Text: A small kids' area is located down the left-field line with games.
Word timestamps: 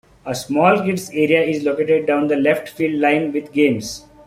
A 0.25 0.33
small 0.33 0.83
kids' 0.83 1.11
area 1.11 1.43
is 1.43 1.61
located 1.61 2.07
down 2.07 2.27
the 2.27 2.35
left-field 2.35 2.99
line 2.99 3.31
with 3.31 3.51
games. 3.53 4.07